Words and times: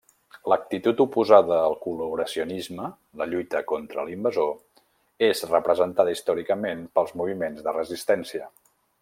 L'actitud 0.51 1.01
oposada 1.03 1.59
al 1.65 1.75
col·laboracionisme 1.83 2.87
—la 3.21 3.27
lluita 3.33 3.61
contra 3.73 4.07
l'invasor— 4.09 5.29
és 5.29 5.45
representada 5.53 6.17
històricament 6.19 6.83
pels 6.97 7.15
moviments 7.23 7.63
de 7.69 7.77
resistència. 7.79 8.51